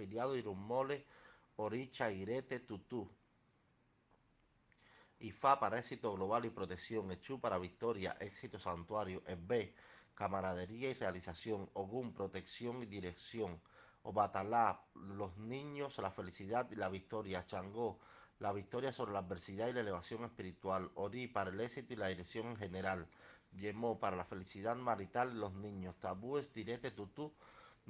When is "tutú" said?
2.60-3.06, 26.90-27.34